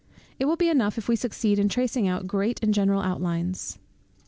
It 0.39 0.45
will 0.45 0.55
be 0.55 0.67
enough 0.67 0.97
if 0.97 1.07
we 1.07 1.15
succeed 1.15 1.59
in 1.59 1.69
tracing 1.69 2.07
out 2.07 2.25
great 2.25 2.59
and 2.63 2.73
general 2.73 3.03
outlines. 3.03 3.77